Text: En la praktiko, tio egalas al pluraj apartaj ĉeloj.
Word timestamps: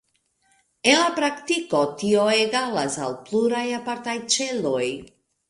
En 0.93 0.95
la 1.01 1.11
praktiko, 1.19 1.81
tio 1.99 2.23
egalas 2.37 2.97
al 3.09 3.15
pluraj 3.29 3.63
apartaj 3.83 4.19
ĉeloj. 4.39 4.83